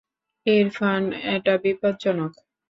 ইরফান, 0.45 1.03
এটা 1.35 1.53
বিপজ্জনক। 1.63 2.31